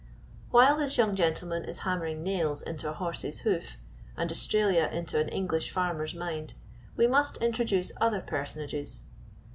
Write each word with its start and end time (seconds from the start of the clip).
While 0.49 0.77
this 0.77 0.97
young 0.97 1.13
gentleman 1.15 1.63
is 1.63 1.81
hammering 1.81 2.23
nails 2.23 2.63
into 2.63 2.89
a 2.89 2.93
horse's 2.93 3.41
hoof, 3.41 3.77
and 4.17 4.31
Australia 4.31 4.89
into 4.91 5.19
an 5.19 5.29
English 5.29 5.69
farmer's 5.69 6.15
mind, 6.15 6.55
we 6.97 7.05
must 7.05 7.37
introduce 7.37 7.91
other 8.01 8.21
personages. 8.21 9.03